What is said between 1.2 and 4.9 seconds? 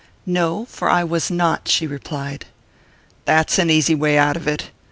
not," she replied. "That's an easy way out of it.